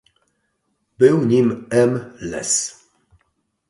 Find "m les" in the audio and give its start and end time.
1.71-2.81